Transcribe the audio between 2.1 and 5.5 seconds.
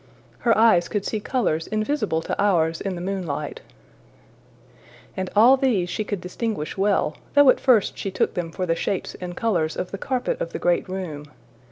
to ours in the moonlight, and